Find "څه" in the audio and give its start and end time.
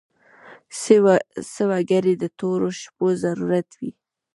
1.51-1.61